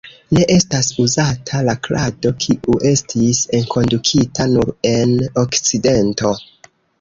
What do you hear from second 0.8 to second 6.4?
uzata la krado, kiu estis enkondukita nur en Okcidento.